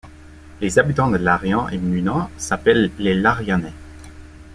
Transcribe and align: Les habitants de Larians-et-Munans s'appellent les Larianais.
Les 0.61 0.79
habitants 0.79 1.11
de 1.11 1.17
Larians-et-Munans 1.17 2.31
s'appellent 2.39 2.89
les 2.97 3.13
Larianais. 3.13 3.71